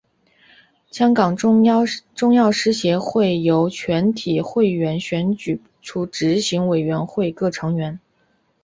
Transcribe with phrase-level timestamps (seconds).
[0.89, 1.85] 香港中药
[2.51, 7.99] 师协会由全体会员选举出执行委员会各成员。